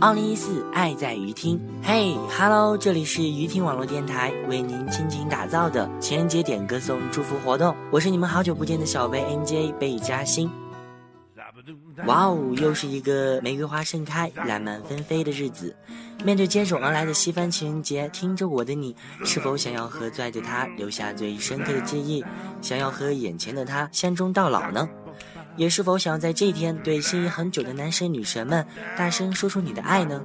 [0.00, 1.58] 二零一四，爱在于听。
[1.80, 7.74] 嘿，Hello，这里是于听网络电台为您倾情打造的情人节点歌送祝福活动。
[7.92, 10.50] 我是你们好久不见的小贝 NJ 贝嘉欣。
[12.06, 15.74] 哇哦，又是一个玫瑰花盛开、烂漫纷飞的日子。
[16.24, 18.94] 面对接踵而来的西方情人节，听着我的你，
[19.24, 22.24] 是否想要和最爱的他留下最深刻的记忆？
[22.60, 24.88] 想要和眼前的他相中到老呢？
[25.56, 30.24] 也是否想要在这一天对心仪很久的男神女神们大声说出你的爱呢？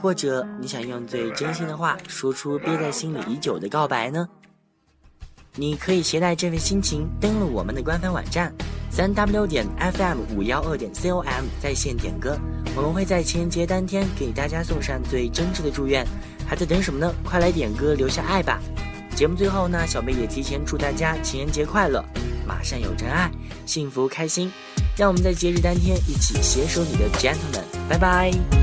[0.00, 4.28] 或者你想用最真心的话说出憋在心里已久的告白呢？
[5.56, 8.54] 你可以携带这份心情登录我们的官方网站
[8.92, 11.24] 三 w 点 fm 五幺二点 com
[11.62, 12.38] 在线点歌，
[12.76, 16.06] 我们会在情人节当天给大家送上最真挚的祝愿。
[16.46, 17.10] 还在等什么呢？
[17.24, 18.60] 快来点歌留下爱吧！
[19.16, 22.04] 节目最后呢，小贝也提前祝大家情人节快乐。
[22.46, 23.30] 马上有真爱，
[23.64, 24.52] 幸福开心，
[24.94, 28.61] 让我们在节日当天一起携手你的 gentleman，拜拜。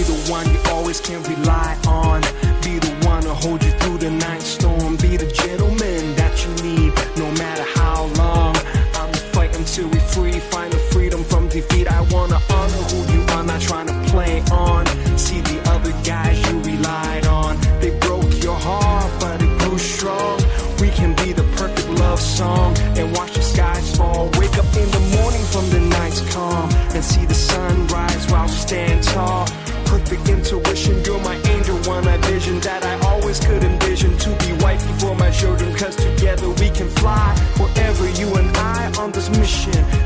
[0.00, 2.22] Be the one you always can rely on.
[2.62, 4.96] Be the one to hold you through the night storm.
[4.96, 8.56] Be the gentleman that you need, no matter how long.
[8.96, 11.86] I'ma fight until we free, find the freedom from defeat.
[11.86, 14.86] I wanna honor who you are, not trying to play on.
[15.18, 17.60] See the other guys you relied on.
[17.82, 20.40] They broke your heart, but it grew strong.
[20.80, 24.30] We can be the perfect love song and watch the skies fall.
[24.38, 28.46] Wake up in the morning from the night's calm and see the sun rise while
[28.46, 29.46] we stand tall
[30.16, 31.02] intuition.
[31.04, 34.16] You're my angel, one I vision that I always could envision.
[34.18, 37.34] To be wife before my children, cause together we can fly.
[37.56, 39.99] Forever, you and I on this mission.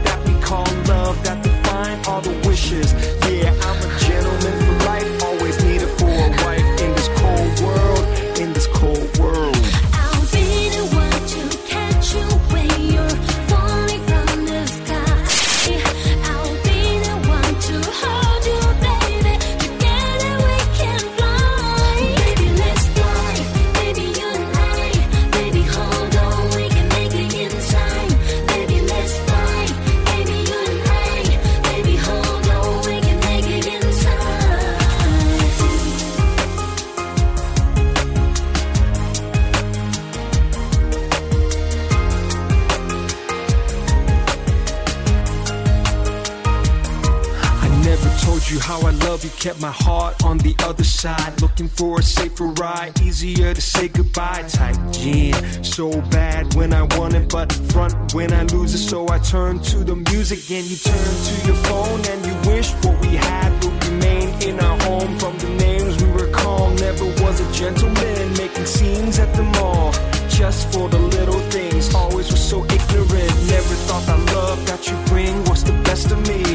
[48.50, 51.40] You how I love you, kept my heart on the other side.
[51.40, 54.44] Looking for a safer ride, easier to say goodbye.
[54.48, 58.86] Type gin, so bad when I want it, but front when I lose it.
[58.86, 62.72] So I turn to the music, and you turn to your phone, and you wish
[62.84, 65.18] what we had would remain in our home.
[65.18, 69.92] From the names we were calling, never was a gentleman making scenes at the mall.
[70.28, 73.32] Just for the little things, always was so ignorant.
[73.48, 76.53] Never thought that love that you bring was the best of me.